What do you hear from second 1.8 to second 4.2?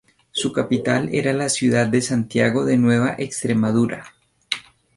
de Santiago de Nueva Extremadura.